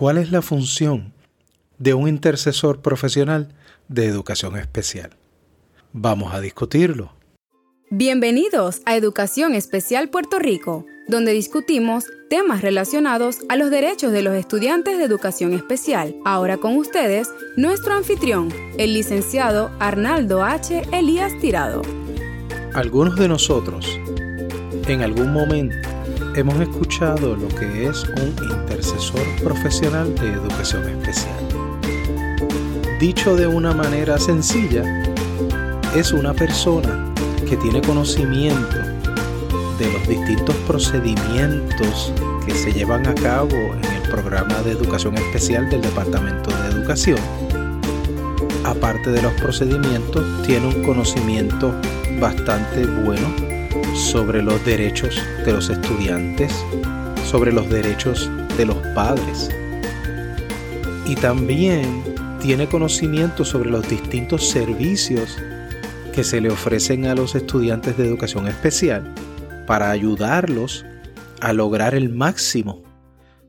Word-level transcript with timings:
¿Cuál 0.00 0.16
es 0.16 0.32
la 0.32 0.40
función 0.40 1.12
de 1.76 1.92
un 1.92 2.08
intercesor 2.08 2.80
profesional 2.80 3.52
de 3.88 4.06
educación 4.06 4.56
especial? 4.56 5.10
Vamos 5.92 6.32
a 6.32 6.40
discutirlo. 6.40 7.12
Bienvenidos 7.90 8.80
a 8.86 8.96
Educación 8.96 9.52
Especial 9.54 10.08
Puerto 10.08 10.38
Rico, 10.38 10.86
donde 11.06 11.32
discutimos 11.32 12.06
temas 12.30 12.62
relacionados 12.62 13.40
a 13.50 13.56
los 13.56 13.70
derechos 13.70 14.10
de 14.10 14.22
los 14.22 14.32
estudiantes 14.36 14.96
de 14.96 15.04
educación 15.04 15.52
especial. 15.52 16.16
Ahora 16.24 16.56
con 16.56 16.78
ustedes, 16.78 17.28
nuestro 17.58 17.92
anfitrión, 17.92 18.48
el 18.78 18.94
licenciado 18.94 19.70
Arnaldo 19.80 20.42
H. 20.42 20.80
Elías 20.94 21.38
Tirado. 21.42 21.82
Algunos 22.72 23.16
de 23.16 23.28
nosotros, 23.28 23.86
en 24.88 25.02
algún 25.02 25.30
momento, 25.34 25.89
hemos 26.36 26.60
escuchado 26.60 27.34
lo 27.34 27.48
que 27.48 27.86
es 27.86 28.04
un 28.04 28.34
intercesor 28.50 29.22
profesional 29.42 30.14
de 30.14 30.32
educación 30.32 30.88
especial. 30.88 31.34
Dicho 33.00 33.36
de 33.36 33.46
una 33.46 33.72
manera 33.72 34.18
sencilla, 34.18 34.84
es 35.94 36.12
una 36.12 36.32
persona 36.34 37.12
que 37.48 37.56
tiene 37.56 37.80
conocimiento 37.80 38.76
de 39.78 39.92
los 39.92 40.06
distintos 40.06 40.54
procedimientos 40.66 42.12
que 42.46 42.54
se 42.54 42.72
llevan 42.72 43.06
a 43.06 43.14
cabo 43.14 43.56
en 43.56 43.84
el 43.84 44.02
programa 44.02 44.62
de 44.62 44.72
educación 44.72 45.16
especial 45.16 45.68
del 45.68 45.80
Departamento 45.80 46.50
de 46.50 46.68
Educación. 46.68 47.18
Aparte 48.64 49.10
de 49.10 49.22
los 49.22 49.32
procedimientos, 49.34 50.24
tiene 50.46 50.68
un 50.68 50.84
conocimiento 50.84 51.74
bastante 52.20 52.86
bueno 52.86 53.49
sobre 53.94 54.42
los 54.42 54.64
derechos 54.64 55.20
de 55.44 55.52
los 55.52 55.70
estudiantes, 55.70 56.52
sobre 57.24 57.52
los 57.52 57.68
derechos 57.68 58.30
de 58.56 58.66
los 58.66 58.76
padres. 58.94 59.50
Y 61.06 61.14
también 61.16 62.02
tiene 62.40 62.68
conocimiento 62.68 63.44
sobre 63.44 63.70
los 63.70 63.88
distintos 63.88 64.48
servicios 64.48 65.36
que 66.12 66.24
se 66.24 66.40
le 66.40 66.50
ofrecen 66.50 67.06
a 67.06 67.14
los 67.14 67.34
estudiantes 67.34 67.96
de 67.96 68.06
educación 68.06 68.48
especial 68.48 69.14
para 69.66 69.90
ayudarlos 69.90 70.84
a 71.40 71.52
lograr 71.52 71.94
el 71.94 72.08
máximo 72.08 72.82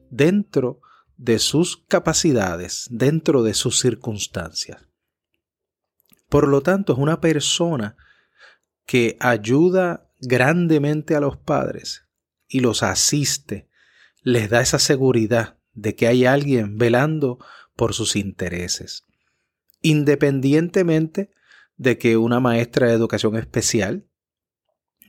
dentro 0.10 0.82
de 1.18 1.40
sus 1.40 1.84
capacidades, 1.88 2.88
dentro 2.90 3.44
de 3.44 3.54
sus 3.54 3.80
circunstancias. 3.80 4.88
Por 6.30 6.48
lo 6.48 6.62
tanto, 6.62 6.94
es 6.94 7.00
una 7.00 7.22
persona 7.22 7.96
que 8.86 9.18
ayuda 9.20 10.11
grandemente 10.22 11.16
a 11.16 11.20
los 11.20 11.38
padres 11.38 12.06
y 12.48 12.60
los 12.62 12.84
asiste, 12.84 13.68
les 14.22 14.50
da 14.50 14.62
esa 14.62 14.80
seguridad 14.80 15.58
de 15.74 15.96
que 15.96 16.08
hay 16.08 16.26
alguien 16.26 16.78
velando 16.78 17.40
por 17.76 17.94
sus 17.94 18.16
intereses. 18.16 19.06
Independientemente 19.82 21.32
de 21.78 21.98
que 21.98 22.18
una 22.18 22.40
maestra 22.40 22.88
de 22.88 22.94
educación 22.94 23.36
especial 23.36 24.06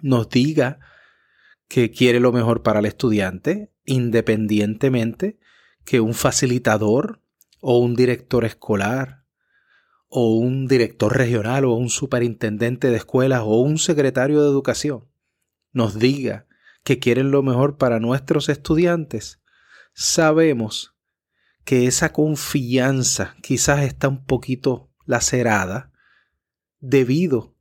nos 0.01 0.29
diga 0.31 0.81
que 1.69 1.91
quiere 1.91 2.21
lo 2.21 2.33
mejor 2.33 2.63
para 2.63 2.81
el 2.81 2.87
estudiante, 2.87 3.73
independientemente 3.85 5.39
que 5.85 6.01
un 6.01 6.15
facilitador 6.15 7.21
o 7.61 7.79
un 7.79 7.95
director 7.95 8.45
escolar 8.45 9.22
o 10.15 10.35
un 10.35 10.69
director 10.69 11.17
regional 11.17 11.65
o 11.65 11.73
un 11.73 11.89
superintendente 11.89 12.91
de 12.91 12.99
escuelas 12.99 13.41
o 13.45 13.63
un 13.63 13.79
secretario 13.79 14.43
de 14.43 14.49
educación 14.51 15.09
nos 15.73 15.99
diga 15.99 16.47
que 16.85 16.99
quieren 16.99 17.31
lo 17.31 17.43
mejor 17.43 17.79
para 17.79 17.99
nuestros 17.99 18.51
estudiantes, 18.51 19.41
sabemos 19.95 20.95
que 21.65 21.87
esa 21.87 22.13
confianza 22.13 23.37
quizás 23.41 23.85
está 23.85 24.09
un 24.09 24.27
poquito 24.27 24.93
lacerada 25.07 25.93
debido 26.79 27.57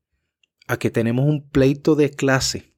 a 0.68 0.76
que 0.76 0.90
tenemos 0.90 1.26
un 1.26 1.48
pleito 1.48 1.96
de 1.96 2.12
clase 2.12 2.76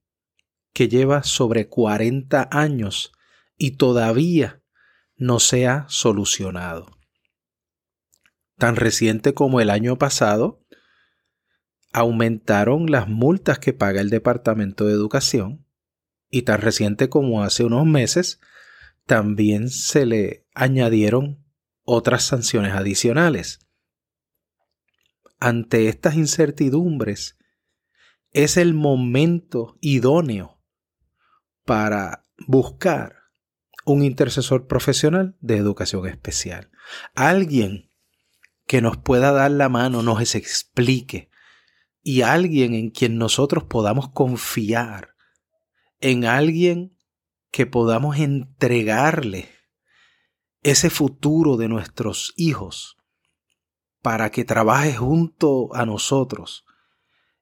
que 0.72 0.88
lleva 0.88 1.24
sobre 1.24 1.68
40 1.68 2.48
años 2.52 3.12
y 3.58 3.72
todavía 3.72 4.62
no 5.16 5.40
se 5.40 5.66
ha 5.66 5.88
solucionado. 5.90 7.03
Tan 8.64 8.78
reciente 8.78 9.34
como 9.34 9.60
el 9.60 9.70
año 9.70 9.98
pasado, 9.98 10.66
aumentaron 11.92 12.90
las 12.90 13.10
multas 13.10 13.60
que 13.60 13.74
paga 13.74 14.00
el 14.00 14.10
Departamento 14.10 14.86
de 14.86 14.94
Educación 14.94 15.68
y 16.30 16.44
tan 16.44 16.62
reciente 16.62 17.10
como 17.10 17.44
hace 17.44 17.66
unos 17.66 17.86
meses, 17.86 18.40
también 19.06 19.70
se 19.70 20.06
le 20.06 20.48
añadieron 20.56 21.44
otras 21.84 22.24
sanciones 22.24 22.72
adicionales 22.72 23.60
ante 25.42 25.90
estas 25.90 26.16
incertidumbres, 26.16 27.38
es 28.32 28.56
el 28.56 28.74
momento 28.74 29.78
idóneo 29.82 30.58
para 31.66 32.24
buscar 32.48 33.24
un 33.84 34.06
intercesor 34.06 34.68
profesional 34.68 35.36
de 35.42 35.58
educación 35.58 36.08
especial. 36.08 36.72
Alguien 37.14 37.90
que 38.66 38.82
nos 38.82 38.98
pueda 38.98 39.32
dar 39.32 39.52
la 39.52 39.70
mano, 39.70 40.02
nos 40.02 40.36
explique, 40.36 41.30
y 42.02 42.22
alguien 42.22 42.74
en 42.74 42.90
quien 42.90 43.18
nosotros 43.18 43.64
podamos 43.64 44.10
confiar, 44.10 45.16
en 46.00 46.26
alguien 46.26 46.98
que 47.52 47.66
podamos 47.66 48.18
entregarle 48.18 49.50
ese 50.64 50.90
futuro 50.90 51.58
de 51.58 51.68
nuestros 51.68 52.34
hijos 52.36 52.98
para 54.02 54.32
que 54.32 54.44
trabaje 54.44 54.96
junto 54.96 55.74
a 55.74 55.86
nosotros 55.86 56.66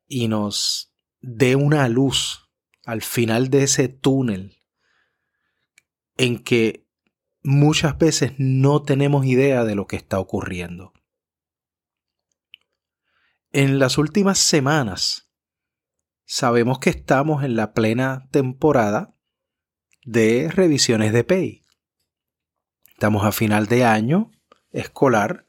y 0.08 0.28
nos 0.28 0.94
dé 1.22 1.56
una 1.56 1.88
luz 1.88 2.50
al 2.86 3.02
final 3.02 3.50
de 3.50 3.64
ese 3.64 3.88
túnel 3.88 4.58
en 6.18 6.44
que 6.44 6.88
muchas 7.42 7.98
veces 7.98 8.34
no 8.38 8.84
tenemos 8.84 9.26
idea 9.26 9.64
de 9.64 9.76
lo 9.76 9.88
que 9.88 9.96
está 9.96 10.20
ocurriendo. 10.20 10.94
En 13.54 13.80
las 13.80 13.98
últimas 13.98 14.38
semanas 14.38 15.30
sabemos 16.24 16.80
que 16.80 16.90
estamos 16.90 17.44
en 17.44 17.58
la 17.58 17.74
plena 17.74 18.30
temporada 18.32 19.14
de 20.06 20.50
revisiones 20.50 21.12
de 21.12 21.26
PEI. 21.26 21.66
Estamos 22.94 23.26
a 23.26 23.34
final 23.34 23.68
de 23.68 23.84
año 23.84 24.32
escolar 24.70 25.46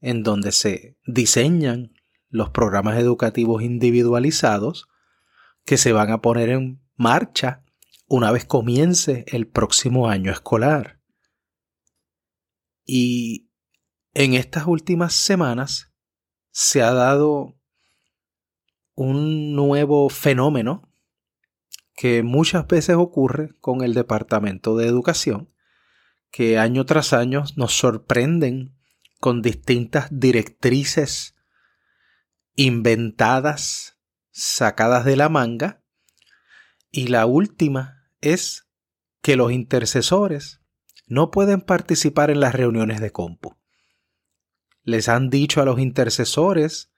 en 0.00 0.22
donde 0.22 0.52
se 0.52 0.96
diseñan 1.04 1.94
los 2.28 2.50
programas 2.50 2.96
educativos 2.96 3.64
individualizados 3.64 4.86
que 5.64 5.78
se 5.78 5.92
van 5.92 6.12
a 6.12 6.20
poner 6.22 6.50
en 6.50 6.80
marcha 6.94 7.64
una 8.06 8.30
vez 8.30 8.44
comience 8.44 9.24
el 9.26 9.48
próximo 9.48 10.08
año 10.08 10.30
escolar. 10.30 11.00
Y 12.84 13.50
en 14.14 14.34
estas 14.34 14.68
últimas 14.68 15.12
semanas 15.12 15.91
se 16.52 16.82
ha 16.82 16.92
dado 16.92 17.56
un 18.94 19.56
nuevo 19.56 20.08
fenómeno 20.10 20.88
que 21.94 22.22
muchas 22.22 22.66
veces 22.66 22.96
ocurre 22.96 23.54
con 23.60 23.82
el 23.82 23.94
Departamento 23.94 24.76
de 24.76 24.86
Educación, 24.86 25.50
que 26.30 26.58
año 26.58 26.84
tras 26.86 27.12
año 27.12 27.44
nos 27.56 27.74
sorprenden 27.74 28.76
con 29.18 29.42
distintas 29.42 30.08
directrices 30.10 31.34
inventadas, 32.54 33.98
sacadas 34.30 35.04
de 35.04 35.16
la 35.16 35.28
manga. 35.28 35.82
Y 36.90 37.08
la 37.08 37.26
última 37.26 38.08
es 38.20 38.68
que 39.22 39.36
los 39.36 39.52
intercesores 39.52 40.60
no 41.06 41.30
pueden 41.30 41.60
participar 41.60 42.30
en 42.30 42.40
las 42.40 42.54
reuniones 42.54 43.00
de 43.00 43.10
compu. 43.10 43.61
Les 44.82 45.08
han 45.08 45.30
dicho 45.30 45.60
a 45.60 45.64
los 45.64 45.78
intercesores 45.78 46.92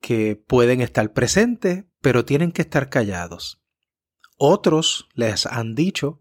que 0.00 0.36
pueden 0.36 0.80
estar 0.80 1.12
presentes, 1.12 1.84
pero 2.00 2.24
tienen 2.24 2.52
que 2.52 2.62
estar 2.62 2.88
callados. 2.88 3.62
Otros 4.36 5.08
les 5.14 5.46
han 5.46 5.74
dicho 5.74 6.20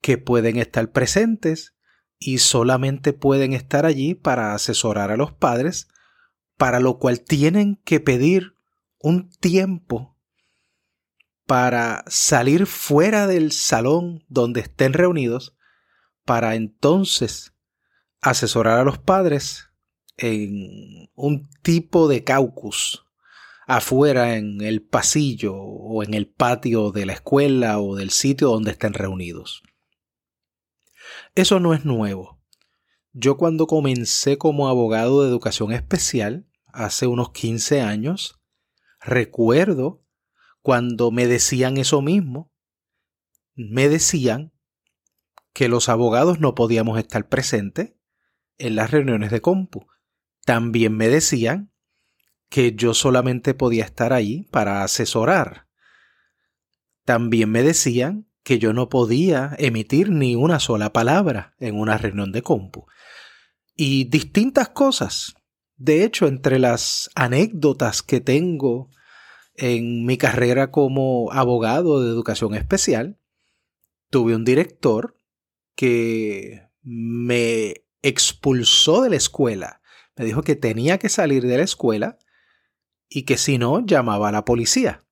que 0.00 0.18
pueden 0.18 0.58
estar 0.58 0.92
presentes, 0.92 1.74
y 2.18 2.38
solamente 2.38 3.12
pueden 3.12 3.52
estar 3.52 3.86
allí 3.86 4.14
para 4.14 4.54
asesorar 4.54 5.10
a 5.10 5.16
los 5.16 5.32
padres, 5.32 5.88
para 6.56 6.80
lo 6.80 6.98
cual 6.98 7.20
tienen 7.20 7.80
que 7.84 8.00
pedir 8.00 8.54
un 8.98 9.30
tiempo 9.30 10.16
para 11.46 12.04
salir 12.06 12.66
fuera 12.66 13.26
del 13.26 13.52
salón 13.52 14.24
donde 14.28 14.60
estén 14.60 14.94
reunidos, 14.94 15.54
para 16.24 16.54
entonces 16.54 17.53
asesorar 18.24 18.78
a 18.78 18.84
los 18.84 18.98
padres 18.98 19.68
en 20.16 21.10
un 21.14 21.48
tipo 21.62 22.08
de 22.08 22.24
caucus 22.24 23.04
afuera 23.66 24.36
en 24.36 24.60
el 24.62 24.82
pasillo 24.82 25.54
o 25.56 26.02
en 26.02 26.14
el 26.14 26.26
patio 26.26 26.90
de 26.90 27.06
la 27.06 27.12
escuela 27.12 27.78
o 27.80 27.96
del 27.96 28.10
sitio 28.10 28.48
donde 28.48 28.72
estén 28.72 28.94
reunidos. 28.94 29.62
Eso 31.34 31.60
no 31.60 31.74
es 31.74 31.84
nuevo. 31.84 32.40
Yo 33.12 33.36
cuando 33.36 33.66
comencé 33.66 34.38
como 34.38 34.68
abogado 34.68 35.22
de 35.22 35.28
educación 35.28 35.72
especial, 35.72 36.46
hace 36.72 37.06
unos 37.06 37.30
15 37.32 37.82
años, 37.82 38.40
recuerdo 39.00 40.02
cuando 40.62 41.10
me 41.10 41.26
decían 41.26 41.76
eso 41.76 42.00
mismo, 42.00 42.50
me 43.54 43.88
decían 43.88 44.52
que 45.52 45.68
los 45.68 45.88
abogados 45.88 46.40
no 46.40 46.54
podíamos 46.54 46.98
estar 46.98 47.28
presentes 47.28 47.93
en 48.58 48.76
las 48.76 48.90
reuniones 48.90 49.30
de 49.30 49.40
compu. 49.40 49.86
También 50.44 50.96
me 50.96 51.08
decían 51.08 51.72
que 52.48 52.74
yo 52.74 52.94
solamente 52.94 53.54
podía 53.54 53.84
estar 53.84 54.12
ahí 54.12 54.44
para 54.50 54.84
asesorar. 54.84 55.66
También 57.04 57.50
me 57.50 57.62
decían 57.62 58.28
que 58.42 58.58
yo 58.58 58.72
no 58.72 58.88
podía 58.88 59.56
emitir 59.58 60.10
ni 60.10 60.36
una 60.36 60.60
sola 60.60 60.92
palabra 60.92 61.54
en 61.58 61.76
una 61.76 61.98
reunión 61.98 62.30
de 62.30 62.42
compu. 62.42 62.86
Y 63.74 64.04
distintas 64.04 64.68
cosas. 64.68 65.34
De 65.76 66.04
hecho, 66.04 66.28
entre 66.28 66.58
las 66.58 67.10
anécdotas 67.14 68.02
que 68.02 68.20
tengo 68.20 68.90
en 69.56 70.04
mi 70.04 70.18
carrera 70.18 70.70
como 70.70 71.32
abogado 71.32 72.02
de 72.02 72.10
educación 72.10 72.54
especial, 72.54 73.18
tuve 74.10 74.36
un 74.36 74.44
director 74.44 75.16
que 75.74 76.68
me 76.82 77.83
expulsó 78.04 79.02
de 79.02 79.10
la 79.10 79.16
escuela. 79.16 79.80
Me 80.16 80.26
dijo 80.26 80.42
que 80.42 80.56
tenía 80.56 80.98
que 80.98 81.08
salir 81.08 81.42
de 81.42 81.56
la 81.56 81.64
escuela 81.64 82.18
y 83.08 83.22
que 83.22 83.38
si 83.38 83.58
no, 83.58 83.84
llamaba 83.84 84.28
a 84.28 84.32
la 84.32 84.44
policía. 84.44 85.04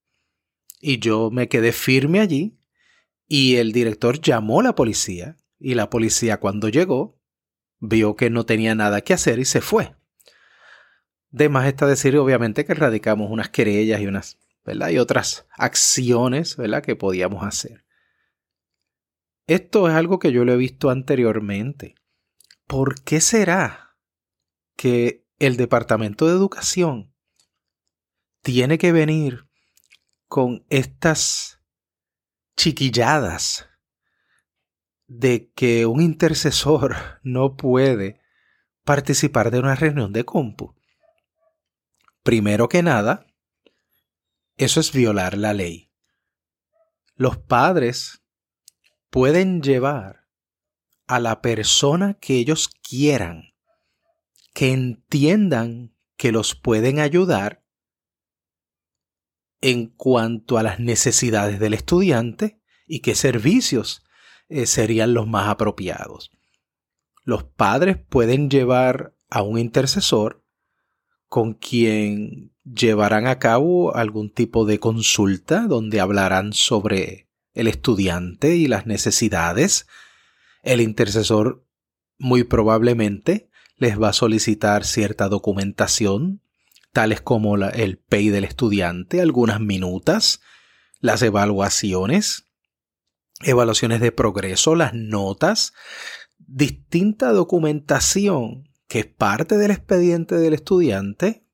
Y 0.79 0.99
yo 0.99 1.31
me 1.31 1.49
quedé 1.49 1.73
firme 1.73 2.21
allí 2.21 2.59
y 3.27 3.57
el 3.57 3.73
director 3.73 4.21
llamó 4.21 4.61
a 4.61 4.65
la 4.65 4.75
policía 4.75 5.37
y 5.59 5.75
la 5.75 5.89
policía 5.89 6.39
cuando 6.39 6.69
llegó 6.69 7.19
vio 7.81 8.15
que 8.15 8.29
no 8.29 8.45
tenía 8.45 8.75
nada 8.75 9.01
que 9.01 9.15
hacer 9.15 9.39
y 9.39 9.47
se 9.47 9.63
fue. 9.63 9.95
De 11.31 11.49
más 11.49 11.67
está 11.67 11.87
decir 11.87 12.17
obviamente 12.19 12.67
que 12.67 12.75
radicamos 12.75 13.31
unas 13.31 13.49
querellas 13.49 14.03
y 14.03 14.07
unas, 14.07 14.39
¿verdad? 14.67 14.91
Y 14.91 14.99
otras 14.99 15.47
acciones, 15.57 16.59
¿verdad? 16.59 16.83
Que 16.83 16.95
podíamos 16.95 17.43
hacer. 17.43 17.87
Esto 19.47 19.89
es 19.89 19.95
algo 19.95 20.19
que 20.19 20.31
yo 20.31 20.45
lo 20.45 20.53
he 20.53 20.57
visto 20.59 20.91
anteriormente. 20.91 21.95
¿Por 22.73 23.03
qué 23.03 23.21
será 23.21 23.99
que 24.79 25.27
el 25.39 25.59
Departamento 25.59 26.27
de 26.27 26.33
Educación 26.33 27.15
tiene 28.41 28.79
que 28.79 28.93
venir 28.93 29.47
con 30.27 30.65
estas 30.71 31.61
chiquilladas 32.57 33.69
de 35.07 35.53
que 35.53 35.85
un 35.85 36.01
intercesor 36.01 36.97
no 37.23 37.59
puede 37.59 38.23
participar 38.85 39.51
de 39.51 39.59
una 39.59 39.75
reunión 39.75 40.15
de 40.15 40.25
compu? 40.25 40.75
Primero 42.23 42.71
que 42.71 42.83
nada, 42.83 43.27
eso 44.57 44.81
es 44.81 44.93
violar 44.93 45.37
la 45.37 45.53
ley. 45.53 45.93
Los 47.17 47.37
padres 47.37 48.25
pueden 49.11 49.61
llevar 49.61 50.22
a 51.13 51.21
la 51.21 51.43
persona 51.43 52.15
que 52.15 52.37
ellos 52.37 52.71
quieran, 52.89 53.53
que 54.55 54.73
entiendan 54.73 55.95
que 56.17 56.33
los 56.33 56.55
pueden 56.55 57.01
ayudar 57.01 57.63
en 59.61 59.89
cuanto 59.89 60.57
a 60.57 60.63
las 60.63 60.81
necesidades 60.81 61.61
del 61.61 61.75
estudiante 61.75 62.63
y 62.87 63.01
qué 63.01 63.15
servicios 63.15 64.03
eh, 64.49 64.65
serían 64.65 65.13
los 65.13 65.27
más 65.27 65.49
apropiados. 65.49 66.31
Los 67.25 67.45
padres 67.45 67.99
pueden 67.99 68.49
llevar 68.49 69.15
a 69.29 69.43
un 69.43 69.59
intercesor 69.59 70.43
con 71.29 71.53
quien 71.53 72.55
llevarán 72.65 73.27
a 73.27 73.39
cabo 73.39 73.95
algún 73.95 74.31
tipo 74.31 74.65
de 74.65 74.79
consulta 74.79 75.67
donde 75.67 76.01
hablarán 76.01 76.55
sobre 76.55 77.29
el 77.53 77.69
estudiante 77.69 78.57
y 78.57 78.67
las 78.67 78.87
necesidades, 78.87 79.87
el 80.63 80.81
intercesor 80.81 81.67
muy 82.19 82.45
probablemente 82.45 83.51
les 83.77 84.01
va 84.01 84.11
a 84.11 84.13
solicitar 84.13 84.85
cierta 84.85 85.29
documentación, 85.29 86.41
tales 86.93 87.21
como 87.21 87.57
el 87.57 87.99
pay 87.99 88.29
del 88.29 88.45
estudiante, 88.45 89.21
algunas 89.21 89.61
minutas, 89.61 90.41
las 91.01 91.21
evaluaciones, 91.23 92.47
evaluaciones 93.41 94.01
de 94.01 94.13
progreso, 94.13 94.77
las 94.77 94.95
notas, 94.95 95.73
distinta 96.39 97.33
documentación 97.33 98.69
que 98.87 99.01
es 99.01 99.07
parte 99.07 99.57
del 99.57 99.71
expediente 99.71 100.37
del 100.37 100.53
estudiante 100.53 101.47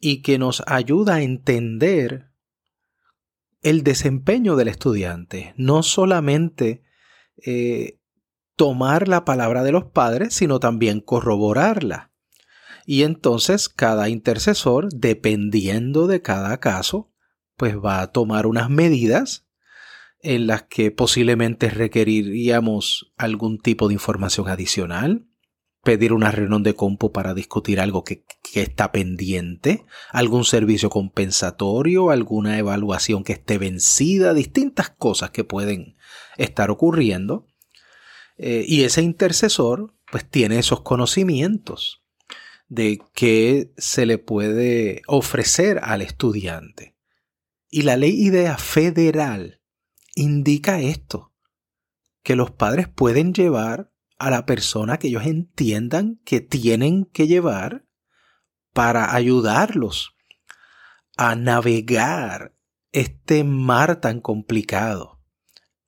y 0.00 0.22
que 0.22 0.38
nos 0.38 0.62
ayuda 0.66 1.16
a 1.16 1.22
entender 1.22 2.30
el 3.62 3.82
desempeño 3.82 4.56
del 4.56 4.68
estudiante, 4.68 5.54
no 5.56 5.82
solamente 5.82 6.82
eh, 7.44 7.98
tomar 8.56 9.08
la 9.08 9.24
palabra 9.24 9.62
de 9.62 9.72
los 9.72 9.84
padres, 9.84 10.34
sino 10.34 10.60
también 10.60 11.00
corroborarla. 11.00 12.10
Y 12.86 13.02
entonces 13.02 13.68
cada 13.68 14.08
intercesor, 14.08 14.88
dependiendo 14.92 16.06
de 16.06 16.22
cada 16.22 16.58
caso, 16.58 17.10
pues 17.56 17.76
va 17.76 18.00
a 18.00 18.08
tomar 18.08 18.46
unas 18.46 18.70
medidas 18.70 19.46
en 20.22 20.46
las 20.46 20.64
que 20.64 20.90
posiblemente 20.90 21.70
requeriríamos 21.70 23.12
algún 23.16 23.58
tipo 23.58 23.88
de 23.88 23.94
información 23.94 24.48
adicional, 24.48 25.26
pedir 25.82 26.12
una 26.12 26.30
reunión 26.30 26.62
de 26.62 26.74
compu 26.74 27.12
para 27.12 27.34
discutir 27.34 27.80
algo 27.80 28.04
que, 28.04 28.24
está 28.54 28.90
pendiente, 28.90 29.84
algún 30.10 30.44
servicio 30.44 30.90
compensatorio, 30.90 32.10
alguna 32.10 32.58
evaluación 32.58 33.22
que 33.22 33.34
esté 33.34 33.58
vencida, 33.58 34.34
distintas 34.34 34.90
cosas 34.90 35.30
que 35.30 35.44
pueden 35.44 35.96
estar 36.36 36.70
ocurriendo. 36.70 37.46
Eh, 38.36 38.64
y 38.66 38.84
ese 38.84 39.02
intercesor 39.02 39.94
pues 40.10 40.28
tiene 40.28 40.58
esos 40.58 40.80
conocimientos 40.80 42.02
de 42.68 43.00
qué 43.14 43.72
se 43.76 44.06
le 44.06 44.18
puede 44.18 45.02
ofrecer 45.06 45.80
al 45.82 46.02
estudiante. 46.02 46.96
Y 47.68 47.82
la 47.82 47.96
ley 47.96 48.12
idea 48.12 48.56
federal 48.58 49.60
indica 50.14 50.80
esto, 50.80 51.32
que 52.22 52.36
los 52.36 52.50
padres 52.50 52.88
pueden 52.88 53.32
llevar 53.34 53.92
a 54.18 54.30
la 54.30 54.46
persona 54.46 54.98
que 54.98 55.08
ellos 55.08 55.26
entiendan 55.26 56.20
que 56.24 56.40
tienen 56.40 57.06
que 57.06 57.26
llevar 57.26 57.86
para 58.72 59.14
ayudarlos 59.14 60.14
a 61.16 61.34
navegar 61.34 62.54
este 62.92 63.44
mar 63.44 64.00
tan 64.00 64.20
complicado. 64.20 65.19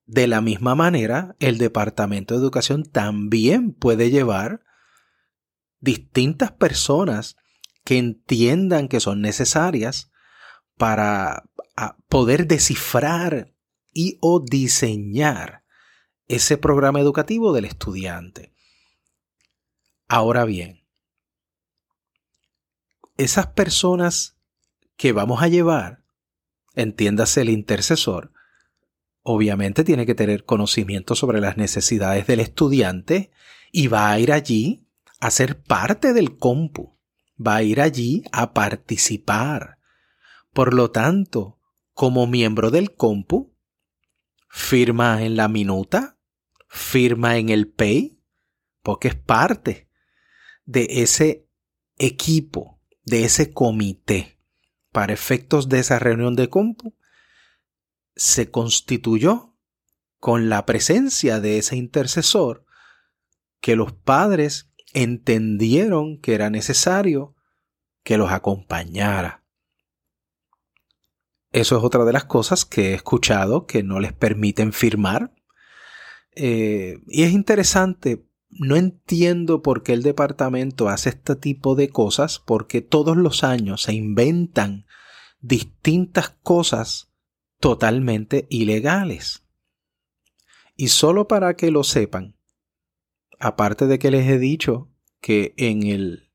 De 0.05 0.27
la 0.27 0.41
misma 0.41 0.75
manera, 0.75 1.37
el 1.39 1.59
Departamento 1.59 2.35
de 2.35 2.41
Educación 2.41 2.85
también 2.85 3.73
puede 3.73 4.11
llevar 4.11 4.63
distintas 5.81 6.53
personas 6.53 7.37
que 7.85 7.99
entiendan 7.99 8.89
que 8.89 9.01
son 9.01 9.21
necesarias 9.21 10.11
para 10.77 11.45
poder 12.09 12.47
descifrar 12.47 13.53
y 13.93 14.19
o 14.21 14.41
diseñar 14.41 15.65
ese 16.29 16.57
programa 16.57 17.01
educativo 17.01 17.53
del 17.53 17.65
estudiante. 17.65 18.55
Ahora 20.09 20.45
bien, 20.45 20.87
esas 23.17 23.49
personas 23.49 24.39
que 24.97 25.13
vamos 25.13 25.43
a 25.43 25.49
llevar, 25.49 26.05
entiéndase 26.75 27.43
el 27.43 27.51
intercesor, 27.51 28.33
obviamente 29.23 29.85
tiene 29.85 30.07
que 30.07 30.15
tener 30.15 30.45
conocimiento 30.45 31.15
sobre 31.15 31.41
las 31.41 31.57
necesidades 31.57 32.27
del 32.27 32.41
estudiante 32.41 33.31
y 33.71 33.87
va 33.87 34.11
a 34.11 34.19
ir 34.19 34.33
allí 34.33 34.87
a 35.21 35.31
ser 35.31 35.63
parte 35.63 36.13
del 36.13 36.37
compu, 36.37 36.99
va 37.45 37.57
a 37.57 37.63
ir 37.63 37.81
allí 37.81 38.25
a 38.33 38.53
participar. 38.53 39.79
Por 40.53 40.75
lo 40.75 40.91
tanto, 40.91 41.61
como 41.95 42.27
miembro 42.27 42.71
del 42.71 42.95
compu, 42.95 43.55
firma 44.49 45.23
en 45.23 45.37
la 45.37 45.49
minuta, 45.49 46.19
firma 46.69 47.37
en 47.39 47.49
el 47.49 47.69
pay, 47.69 48.19
porque 48.83 49.09
es 49.09 49.15
parte 49.15 49.89
de 50.65 50.87
ese 50.91 51.49
equipo, 51.99 52.81
de 53.05 53.25
ese 53.25 53.53
comité. 53.53 54.39
Para 54.91 55.15
efectos 55.15 55.69
de 55.69 55.79
esa 55.79 55.99
reunión 55.99 56.37
de 56.37 56.49
compu, 56.51 56.95
se 58.23 58.53
constituyó 58.53 59.53
con 60.21 60.49
la 60.49 60.65
presencia 60.65 61.41
de 61.41 61.59
ese 61.59 61.75
intercesor 61.75 62.65
que 63.61 63.75
los 63.75 63.93
padres 63.93 64.71
entendieron 64.95 66.21
que 66.21 66.35
era 66.35 66.49
necesario 66.49 67.35
que 68.05 68.19
los 68.19 68.31
acompañara. 68.31 69.43
Eso 71.51 71.77
es 71.77 71.83
otra 71.83 72.05
de 72.05 72.13
las 72.13 72.25
cosas 72.25 72.65
que 72.65 72.91
he 72.91 72.95
escuchado 72.95 73.67
que 73.67 73.83
no 73.83 73.99
les 73.99 74.13
permiten 74.13 74.73
firmar 74.73 75.35
Eh, 76.35 77.01
y 77.09 77.25
es 77.25 77.33
interesante, 77.33 78.25
no 78.49 78.77
entiendo 78.77 79.61
por 79.61 79.83
qué 79.83 79.93
el 79.93 80.03
departamento 80.03 80.89
hace 80.89 81.11
este 81.11 81.37
tipo 81.37 81.75
de 81.75 81.91
cosas, 81.91 82.39
porque 82.39 82.81
todos 82.81 83.19
los 83.19 83.45
años 83.45 83.83
se 83.83 83.93
inventan 83.93 84.87
distintas 85.41 86.31
cosas 86.43 87.12
totalmente 87.63 88.49
ilegales. 88.51 89.45
Y 90.75 90.89
solo 90.89 91.29
para 91.29 91.55
que 91.55 91.71
lo 91.71 91.85
sepan, 91.85 92.37
aparte 93.39 93.87
de 93.87 94.01
que 94.01 94.11
les 94.11 94.29
he 94.29 94.41
dicho 94.41 94.91
que 95.21 95.55
en 95.57 95.85
el, 95.85 96.33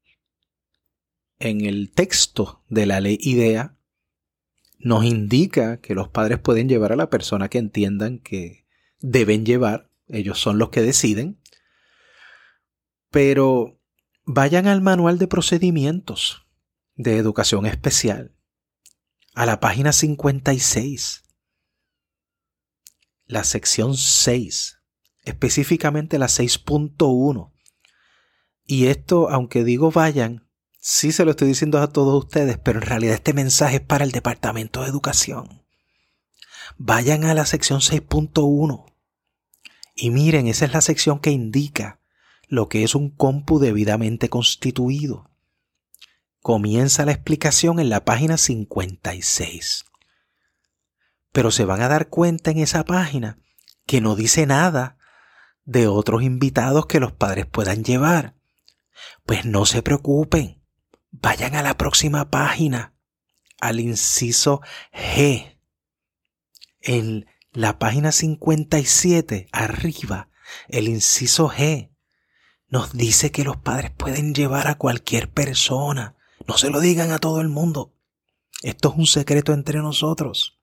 en 1.40 1.66
el 1.66 1.92
texto 1.92 2.64
de 2.70 2.86
la 2.86 3.02
ley 3.02 3.18
IDEA 3.20 3.76
nos 4.80 5.04
indica 5.04 5.82
que 5.82 5.96
los 5.96 6.08
padres 6.08 6.40
pueden 6.40 6.70
llevar 6.70 6.94
a 6.94 6.96
la 6.96 7.10
persona 7.10 7.50
que 7.50 7.58
entiendan 7.58 8.20
que 8.20 8.66
deben 9.02 9.46
llevar, 9.46 9.92
ellos 10.08 10.40
son 10.40 10.58
los 10.58 10.70
que 10.70 10.82
deciden, 10.82 11.42
pero 13.12 13.82
vayan 14.24 14.66
al 14.66 14.80
manual 14.80 15.18
de 15.18 15.28
procedimientos 15.28 16.48
de 16.96 17.18
educación 17.18 17.66
especial, 17.66 18.37
a 19.38 19.46
la 19.46 19.60
página 19.60 19.94
56, 19.94 21.24
la 23.28 23.44
sección 23.44 23.96
6, 23.96 24.80
específicamente 25.26 26.18
la 26.18 26.26
6.1. 26.26 27.54
Y 28.66 28.88
esto, 28.88 29.30
aunque 29.30 29.64
digo 29.64 29.92
vayan, 29.92 30.50
sí 30.80 31.12
se 31.12 31.24
lo 31.24 31.30
estoy 31.30 31.50
diciendo 31.50 31.78
a 31.78 31.94
todos 31.94 32.26
ustedes, 32.26 32.58
pero 32.58 32.80
en 32.80 32.88
realidad 32.88 33.14
este 33.14 33.34
mensaje 33.34 33.76
es 33.76 33.82
para 33.84 34.06
el 34.06 34.12
Departamento 34.12 34.82
de 34.82 34.90
Educación. 34.90 35.64
Vayan 36.80 37.24
a 37.24 37.36
la 37.36 37.46
sección 37.46 37.82
6.1 37.82 38.92
y 39.94 40.10
miren, 40.10 40.48
esa 40.48 40.66
es 40.66 40.74
la 40.74 40.82
sección 40.82 41.20
que 41.20 41.30
indica 41.30 42.02
lo 42.48 42.70
que 42.70 42.82
es 42.82 42.96
un 42.96 43.12
compu 43.12 43.60
debidamente 43.60 44.30
constituido. 44.30 45.30
Comienza 46.48 47.04
la 47.04 47.12
explicación 47.12 47.78
en 47.78 47.90
la 47.90 48.06
página 48.06 48.38
56. 48.38 49.84
Pero 51.34 51.52
se 51.52 51.66
van 51.66 51.82
a 51.82 51.90
dar 51.90 52.08
cuenta 52.08 52.52
en 52.52 52.60
esa 52.60 52.86
página 52.86 53.38
que 53.86 54.00
no 54.00 54.16
dice 54.16 54.46
nada 54.46 54.98
de 55.66 55.90
otros 55.90 56.24
invitados 56.24 56.86
que 56.86 57.02
los 57.02 57.12
padres 57.12 57.48
puedan 57.48 57.84
llevar. 57.84 58.38
Pues 59.26 59.44
no 59.44 59.66
se 59.66 59.82
preocupen, 59.82 60.64
vayan 61.12 61.54
a 61.54 61.64
la 61.64 61.76
próxima 61.76 62.32
página, 62.32 62.94
al 63.60 63.82
inciso 63.82 64.62
G. 64.94 65.60
En 66.80 67.26
la 67.52 67.78
página 67.78 68.14
57, 68.14 69.50
arriba, 69.52 70.30
el 70.70 70.88
inciso 70.88 71.50
G, 71.50 71.92
nos 72.70 72.94
dice 72.94 73.34
que 73.34 73.44
los 73.44 73.58
padres 73.58 73.92
pueden 73.92 74.34
llevar 74.34 74.70
a 74.70 74.76
cualquier 74.76 75.30
persona. 75.30 76.17
No 76.46 76.58
se 76.58 76.70
lo 76.70 76.80
digan 76.80 77.12
a 77.12 77.20
todo 77.20 77.42
el 77.42 77.48
mundo. 77.48 77.94
Esto 78.62 78.90
es 78.90 78.98
un 78.98 79.08
secreto 79.08 79.54
entre 79.54 79.80
nosotros. 79.80 80.60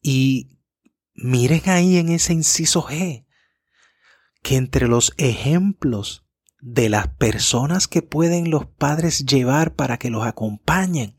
Y 0.00 0.60
miren 1.14 1.62
ahí 1.66 1.98
en 1.98 2.10
ese 2.10 2.32
inciso 2.32 2.82
G 2.82 3.26
que 4.42 4.56
entre 4.56 4.86
los 4.86 5.12
ejemplos 5.16 6.24
de 6.60 6.88
las 6.88 7.08
personas 7.08 7.88
que 7.88 8.02
pueden 8.02 8.50
los 8.50 8.66
padres 8.66 9.26
llevar 9.26 9.74
para 9.74 9.98
que 9.98 10.10
los 10.10 10.24
acompañen, 10.24 11.18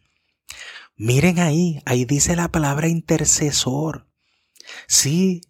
miren 0.96 1.40
ahí, 1.40 1.82
ahí 1.86 2.06
dice 2.06 2.36
la 2.36 2.52
palabra 2.52 2.88
intercesor. 2.88 4.08
Sí, 4.88 5.42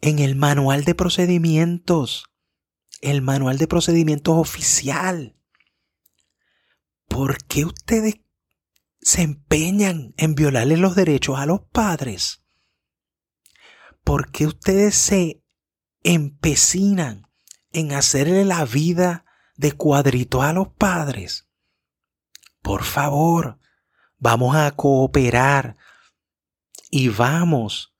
en 0.00 0.18
el 0.18 0.36
manual 0.36 0.84
de 0.84 0.94
procedimientos, 0.94 2.26
el 3.00 3.22
manual 3.22 3.58
de 3.58 3.66
procedimientos 3.66 4.36
oficial. 4.36 5.37
¿Por 7.18 7.42
qué 7.46 7.64
ustedes 7.64 8.20
se 9.00 9.22
empeñan 9.22 10.14
en 10.18 10.36
violarle 10.36 10.76
los 10.76 10.94
derechos 10.94 11.36
a 11.36 11.46
los 11.46 11.62
padres? 11.62 12.44
¿Por 14.04 14.30
qué 14.30 14.46
ustedes 14.46 14.94
se 14.94 15.42
empecinan 16.04 17.26
en 17.72 17.90
hacerle 17.90 18.44
la 18.44 18.64
vida 18.64 19.24
de 19.56 19.72
cuadrito 19.72 20.42
a 20.42 20.52
los 20.52 20.68
padres? 20.68 21.48
Por 22.62 22.84
favor, 22.84 23.58
vamos 24.18 24.54
a 24.54 24.70
cooperar 24.76 25.76
y 26.88 27.08
vamos 27.08 27.96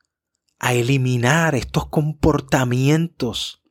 a 0.61 0.75
eliminar 0.75 1.57
estos 1.57 1.89
comportamientos 1.89 3.65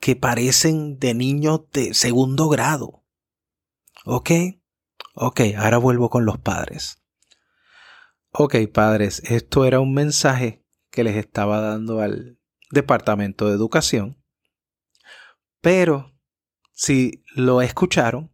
que 0.00 0.16
parecen 0.16 0.98
de 0.98 1.12
niños 1.12 1.70
de 1.70 1.92
segundo 1.92 2.48
grado. 2.48 3.02
¿Ok? 4.08 4.30
Ok, 5.14 5.40
ahora 5.58 5.78
vuelvo 5.78 6.10
con 6.10 6.24
los 6.24 6.38
padres. 6.38 7.02
Ok, 8.30 8.54
padres, 8.72 9.20
esto 9.24 9.64
era 9.64 9.80
un 9.80 9.94
mensaje 9.94 10.64
que 10.92 11.02
les 11.02 11.16
estaba 11.16 11.60
dando 11.60 12.00
al 12.00 12.38
Departamento 12.70 13.48
de 13.48 13.54
Educación. 13.54 14.22
Pero, 15.60 16.16
si 16.72 17.24
lo 17.34 17.62
escucharon, 17.62 18.30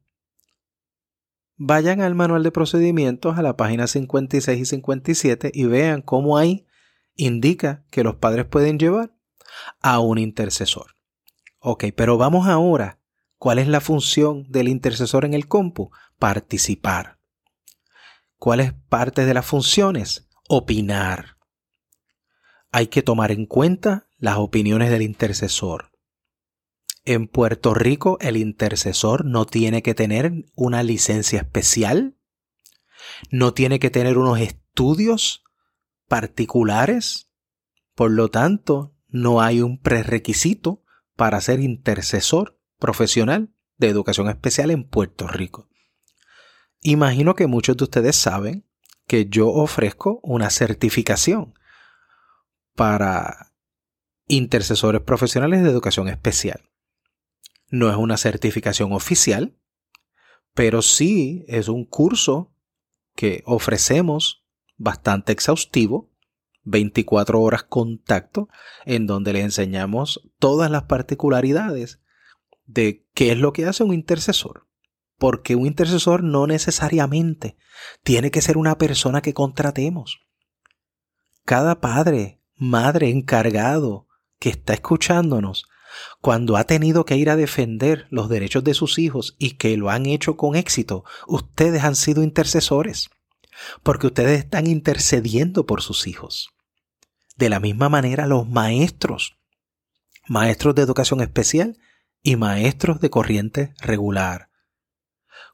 vayan 1.57 2.03
al 2.03 2.15
manual 2.15 2.43
de 2.43 2.53
procedimientos 2.53 3.39
a 3.39 3.43
la 3.43 3.57
página 3.57 3.87
56 3.87 4.61
y 4.61 4.67
57 4.67 5.53
y 5.55 5.65
vean 5.65 6.03
cómo 6.03 6.37
ahí 6.37 6.67
indica 7.15 7.87
que 7.91 8.05
los 8.05 8.17
padres 8.17 8.45
pueden 8.45 8.79
llevar 8.79 9.17
a 9.81 10.01
un 10.01 10.19
intercesor. 10.19 10.97
Ok, 11.61 11.85
pero 11.97 12.19
vamos 12.19 12.47
ahora. 12.47 13.02
¿Cuál 13.43 13.59
es 13.59 13.67
la 13.67 13.81
función 13.81 14.47
del 14.51 14.69
intercesor 14.69 15.25
en 15.25 15.35
el 15.35 15.49
compu? 15.49 15.91
Participar. 16.21 17.19
¿Cuáles 18.37 18.73
partes 18.73 19.27
de 19.27 19.35
las 19.35 19.45
funciones? 19.45 20.29
Opinar. 20.49 21.39
Hay 22.71 22.87
que 22.87 23.03
tomar 23.03 23.33
en 23.33 23.47
cuenta 23.47 24.07
las 24.17 24.37
opiniones 24.37 24.93
del 24.93 25.03
intercesor. 25.03 25.91
En 27.05 27.27
Puerto 27.27 27.75
Rico 27.75 28.17
el 28.21 28.37
intercesor 28.37 29.25
no 29.25 29.45
tiene 29.45 29.83
que 29.83 29.95
tener 29.95 30.45
una 30.55 30.85
licencia 30.85 31.41
especial, 31.41 32.17
no 33.33 33.55
tiene 33.55 33.81
que 33.81 33.91
tener 33.91 34.19
unos 34.19 34.39
estudios 34.39 35.43
particulares. 36.07 37.29
Por 37.97 38.13
lo 38.13 38.29
tanto, 38.29 38.95
no 39.09 39.41
hay 39.41 39.63
un 39.63 39.81
prerequisito 39.81 40.85
para 41.17 41.41
ser 41.41 41.59
intercesor 41.59 42.62
profesional 42.83 43.55
de 43.77 43.89
educación 43.89 44.29
especial 44.29 44.73
en 44.73 44.83
Puerto 44.83 45.29
Rico. 45.29 45.69
Imagino 46.81 47.37
que 47.37 47.47
muchos 47.47 47.77
de 47.77 47.85
ustedes 47.85 48.17
saben 48.17 48.67
que 49.07 49.27
yo 49.27 49.49
ofrezco 49.51 50.19
una 50.25 50.51
certificación 50.51 51.55
para 52.75 53.53
intercesores 54.27 55.01
profesionales 55.03 55.63
de 55.63 55.71
educación 55.71 56.09
especial. 56.09 56.71
No 57.69 57.89
es 57.89 57.97
una 57.97 58.17
certificación 58.17 58.93
oficial, 58.93 59.57
pero 60.53 60.83
sí 60.83 61.45
es 61.47 61.69
un 61.69 61.85
curso 61.85 62.53
que 63.15 63.45
ofrecemos 63.47 64.45
bastante 64.77 65.31
exhaustivo, 65.31 66.11
24 66.65 67.41
horas 67.41 67.63
contacto, 67.63 68.49
en 68.87 69.07
donde 69.07 69.35
le 69.35 69.43
enseñamos 69.43 70.29
todas 70.41 70.69
las 70.69 70.85
particularidades 70.85 72.01
de 72.67 73.07
qué 73.15 73.33
es 73.33 73.39
lo 73.39 73.53
que 73.53 73.67
hace 73.67 73.85
un 73.85 73.95
intercesor. 73.95 74.67
Porque 75.19 75.55
un 75.55 75.67
intercesor 75.67 76.25
no 76.25 76.47
necesariamente 76.47 77.57
tiene 78.03 78.31
que 78.31 78.43
ser 78.43 78.57
una 78.57 78.79
persona 78.79 79.21
que 79.23 79.35
contratemos. 79.35 80.21
Cada 81.45 81.81
padre, 81.81 82.41
madre 82.57 83.11
encargado 83.11 84.09
que 84.39 84.49
está 84.49 84.75
escuchándonos, 84.75 85.67
cuando 86.21 86.57
ha 86.57 86.65
tenido 86.65 87.05
que 87.05 87.17
ir 87.17 87.31
a 87.31 87.37
defender 87.37 88.07
los 88.11 88.29
derechos 88.29 88.65
de 88.65 88.75
sus 88.75 88.99
hijos 88.99 89.37
y 89.39 89.53
que 89.53 89.77
lo 89.77 89.91
han 89.91 90.07
hecho 90.07 90.37
con 90.37 90.57
éxito, 90.57 91.05
ustedes 91.27 91.85
han 91.85 91.97
sido 91.97 92.23
intercesores 92.23 93.11
porque 93.83 94.07
ustedes 94.07 94.39
están 94.39 94.67
intercediendo 94.67 95.67
por 95.67 95.83
sus 95.83 96.07
hijos. 96.07 96.51
De 97.37 97.49
la 97.49 97.61
misma 97.61 97.89
manera 97.89 98.27
los 98.27 98.49
maestros, 98.49 99.37
maestros 100.29 100.75
de 100.75 100.83
educación 100.83 101.21
especial 101.21 101.79
y 102.23 102.37
maestros 102.37 103.01
de 103.01 103.11
corriente 103.11 103.75
regular. 103.81 104.51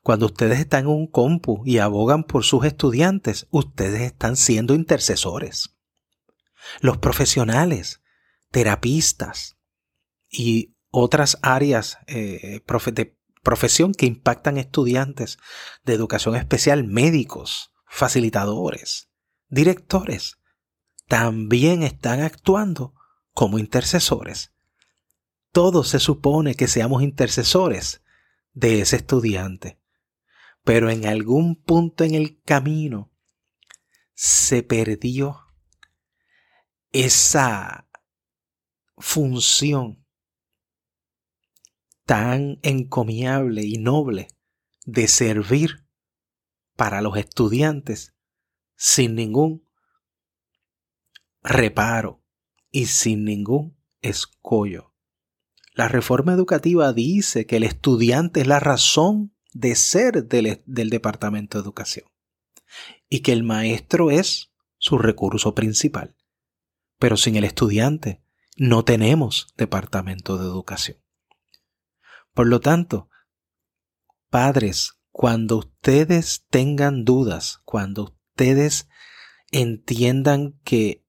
Cuando 0.03 0.27
ustedes 0.27 0.61
están 0.61 0.85
en 0.85 0.91
un 0.91 1.07
compu 1.07 1.63
y 1.65 1.79
abogan 1.79 2.25
por 2.25 2.45
sus 2.45 2.65
estudiantes, 2.65 3.47
ustedes 3.51 4.03
están 4.03 4.37
siendo 4.37 4.75
intercesores. 4.75 5.77
Los 6.81 6.99
profesionales, 6.99 8.03
terapistas 8.51 9.59
y 10.31 10.77
otras 10.91 11.39
áreas 11.43 11.99
eh, 12.07 12.61
de 12.93 13.19
profesión 13.43 13.93
que 13.93 14.07
impactan 14.07 14.59
estudiantes 14.59 15.39
de 15.85 15.95
educación 15.95 16.37
especial, 16.37 16.85
médicos, 16.85 17.73
facilitadores, 17.87 19.09
directores, 19.49 20.39
también 21.07 21.83
están 21.83 22.21
actuando 22.21 22.95
como 23.33 23.59
intercesores. 23.59 24.53
Todos 25.53 25.89
se 25.89 25.99
supone 25.99 26.55
que 26.55 26.69
seamos 26.69 27.03
intercesores 27.03 28.03
de 28.53 28.81
ese 28.81 28.97
estudiante. 28.97 29.81
Pero 30.65 30.91
en 30.91 31.07
algún 31.07 31.57
punto 31.57 32.05
en 32.05 32.15
el 32.15 32.43
camino 32.43 33.11
se 34.15 34.63
perdió 34.63 35.47
esa 36.93 37.89
función 38.97 40.05
tan 42.05 42.59
encomiable 42.63 43.63
y 43.65 43.79
noble 43.79 44.29
de 44.85 45.09
servir 45.09 45.87
para 46.75 47.03
los 47.03 47.17
estudiantes 47.17 48.15
sin 48.77 49.15
ningún 49.15 49.69
reparo 51.43 52.25
y 52.71 52.87
sin 52.87 53.25
ningún 53.25 53.77
escollo. 54.01 54.88
La 55.79 55.87
reforma 55.87 56.33
educativa 56.33 56.93
dice 56.93 57.47
que 57.47 57.59
el 57.59 57.63
estudiante 57.63 58.41
es 58.41 58.49
la 58.49 58.59
razón 58.59 59.33
de 59.53 59.77
ser 59.77 60.25
del, 60.25 60.61
Departamento 60.67 61.57
de 61.57 61.63
Educación 61.63 62.05
y 63.09 63.21
que 63.21 63.31
el 63.31 63.45
maestro 63.45 64.11
es 64.11 64.51
su 64.79 64.99
recurso 64.99 65.55
principal. 65.55 66.17
Pero 66.99 67.17
sin 67.17 67.37
el 67.37 67.45
estudiante 67.45 68.25
no 68.57 68.85
tenemos 68.85 69.55
Departamento 69.57 70.37
de 70.37 70.47
Educación. 70.47 70.99
Por 72.35 72.49
lo 72.49 72.59
tanto, 72.59 73.09
padres, 74.31 74.99
cuando 75.13 75.59
ustedes 75.59 76.45
tengan 76.51 77.05
dudas, 77.05 77.61
cuando 77.65 78.17
ustedes 78.33 78.89
entiendan 79.53 80.59
que 80.65 81.07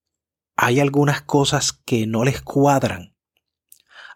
hay 0.56 0.80
algunas 0.80 1.24
cosas 1.24 1.74
que 1.74 2.06
no 2.06 2.24
les 2.24 2.44
cuadran, 2.44 3.16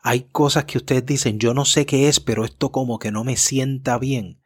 hay 0.04 0.24
cosas 0.32 0.66
que 0.66 0.78
ustedes 0.78 1.06
dicen, 1.06 1.40
yo 1.40 1.54
no 1.54 1.64
sé 1.64 1.86
qué 1.86 2.10
es, 2.10 2.20
pero 2.20 2.44
esto 2.44 2.74
como 2.74 3.00
que 3.00 3.10
no 3.10 3.24
me 3.24 3.38
sienta 3.38 3.98
bien, 3.98 4.44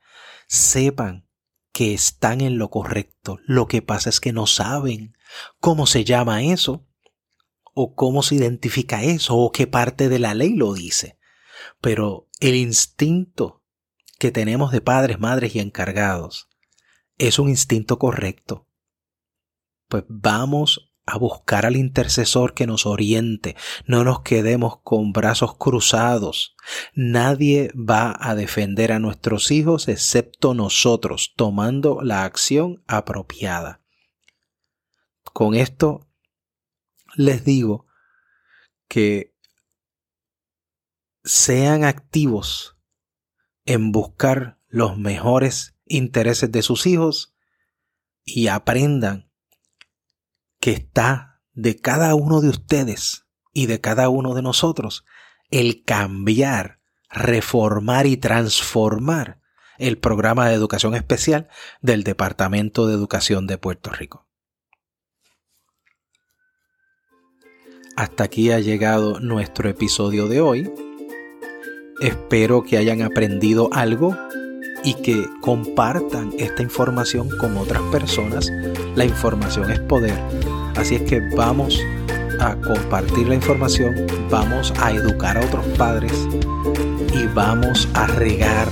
sepan 0.48 1.28
que 1.74 1.96
están 1.96 2.42
en 2.42 2.60
lo 2.60 2.70
correcto. 2.70 3.40
Lo 3.44 3.68
que 3.68 3.82
pasa 3.82 4.10
es 4.10 4.20
que 4.20 4.34
no 4.34 4.46
saben 4.46 5.18
cómo 5.60 5.88
se 5.88 6.04
llama 6.04 6.44
eso, 6.44 6.86
o 7.74 7.96
cómo 7.96 8.22
se 8.22 8.36
identifica 8.36 9.04
eso, 9.04 9.36
o 9.36 9.52
qué 9.52 9.66
parte 9.66 10.10
de 10.10 10.20
la 10.20 10.36
ley 10.36 10.56
lo 10.56 10.74
dice. 10.74 11.18
Pero 11.82 12.28
el 12.40 12.54
instinto 12.56 13.64
que 14.20 14.32
tenemos 14.32 14.72
de 14.72 14.82
padres, 14.82 15.20
madres 15.20 15.56
y 15.56 15.60
encargados 15.60 16.50
es 17.18 17.40
un 17.40 17.50
instinto 17.50 17.98
correcto. 17.98 18.68
Pues 19.88 20.04
vamos 20.08 20.92
a 21.08 21.18
buscar 21.18 21.66
al 21.66 21.78
intercesor 21.78 22.54
que 22.54 22.68
nos 22.68 22.86
oriente. 22.86 23.56
No 23.86 24.04
nos 24.04 24.22
quedemos 24.22 24.82
con 24.84 25.14
brazos 25.14 25.56
cruzados. 25.56 26.56
Nadie 26.94 27.72
va 27.74 28.16
a 28.20 28.36
defender 28.36 28.92
a 28.92 29.00
nuestros 29.00 29.50
hijos 29.50 29.88
excepto 29.88 30.54
nosotros, 30.54 31.34
tomando 31.38 32.02
la 32.02 32.26
acción 32.26 32.84
apropiada. 32.88 33.82
Con 35.34 35.56
esto 35.56 36.10
les 37.16 37.46
digo 37.46 37.88
que 38.90 39.34
sean 41.24 41.86
activos 41.86 42.78
en 43.64 43.94
buscar 43.94 44.60
los 44.68 44.98
mejores 44.98 45.78
intereses 45.86 46.52
de 46.52 46.62
sus 46.62 46.86
hijos 46.86 47.34
y 48.26 48.48
aprendan 48.48 49.27
que 50.68 50.74
está 50.74 51.40
de 51.54 51.80
cada 51.80 52.14
uno 52.14 52.42
de 52.42 52.50
ustedes 52.50 53.26
y 53.54 53.68
de 53.68 53.80
cada 53.80 54.10
uno 54.10 54.36
de 54.36 54.42
nosotros 54.42 55.06
el 55.50 55.86
cambiar, 55.86 56.82
reformar 57.10 58.06
y 58.06 58.18
transformar 58.18 59.40
el 59.78 59.98
programa 59.98 60.50
de 60.50 60.56
educación 60.56 60.94
especial 60.94 61.48
del 61.80 62.04
Departamento 62.04 62.86
de 62.86 62.96
Educación 62.96 63.48
de 63.48 63.58
Puerto 63.58 63.92
Rico. 63.92 64.28
Hasta 67.96 68.26
aquí 68.26 68.52
ha 68.52 68.60
llegado 68.60 69.22
nuestro 69.22 69.70
episodio 69.70 70.28
de 70.28 70.42
hoy. 70.42 70.70
Espero 72.02 72.64
que 72.64 72.76
hayan 72.76 73.04
aprendido 73.04 73.70
algo 73.72 74.18
y 74.84 74.96
que 74.96 75.30
compartan 75.42 76.34
esta 76.38 76.62
información 76.62 77.30
con 77.38 77.56
otras 77.58 77.82
personas. 77.84 78.52
La 78.96 79.06
información 79.06 79.72
es 79.72 79.80
poder. 79.80 80.18
Así 80.78 80.96
es 80.96 81.02
que 81.04 81.20
vamos 81.36 81.80
a 82.40 82.56
compartir 82.56 83.28
la 83.28 83.36
información, 83.36 83.96
vamos 84.30 84.74
a 84.80 84.92
educar 84.92 85.38
a 85.38 85.42
otros 85.42 85.66
padres 85.78 86.28
y 87.14 87.26
vamos 87.34 87.88
a 87.94 88.08
regar 88.08 88.68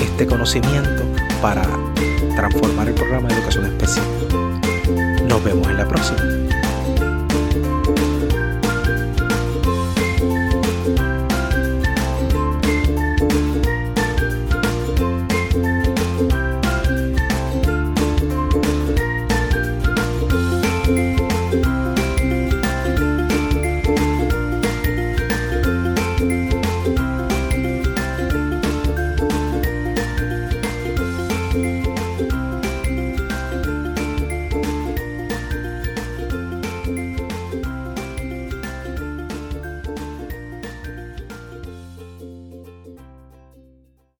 este 0.00 0.26
conocimiento 0.26 1.02
para 1.40 1.62
transformar 2.36 2.88
el 2.88 2.94
programa 2.94 3.28
de 3.28 3.34
educación 3.34 3.66
especial. 3.66 4.06
Nos 5.26 5.42
vemos 5.42 5.66
en 5.68 5.78
la 5.78 5.88
próxima. 5.88 6.41